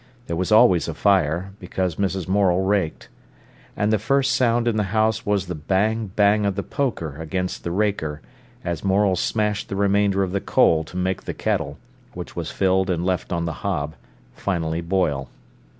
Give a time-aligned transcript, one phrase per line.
[0.25, 2.27] There was always a fire, because Mrs.
[2.27, 3.07] Morel raked.
[3.77, 7.63] And the first sound in the house was the bang, bang of the poker against
[7.63, 8.19] the raker,
[8.65, 11.77] as Morel smashed the remainder of the coal to make the kettle,
[12.15, 13.93] which was filled and left on the hob,
[14.33, 15.29] finally boil.